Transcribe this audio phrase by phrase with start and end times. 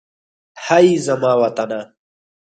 [0.65, 0.87] هئ!
[1.05, 1.81] زما وطنه.